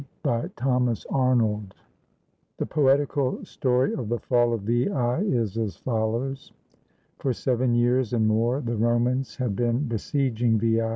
]BY 0.23 0.49
THOMAS 0.57 1.05
ARNOLD 1.11 1.75
The 2.57 2.65
poetical 2.65 3.45
story 3.45 3.93
of 3.93 4.09
the 4.09 4.17
fall 4.17 4.51
of 4.51 4.61
Veii 4.61 4.87
is 5.31 5.59
as 5.59 5.77
follows:— 5.77 6.51
For 7.19 7.33
seven 7.33 7.75
years 7.75 8.11
and 8.11 8.27
more 8.27 8.61
the 8.61 8.75
Romans 8.77 9.35
had 9.35 9.55
been 9.55 9.87
besieging 9.87 10.57
Veii. 10.57 10.81